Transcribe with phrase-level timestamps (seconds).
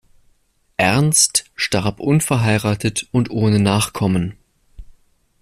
[0.77, 4.35] Ernst starb unverheiratet und ohne Nachkommen.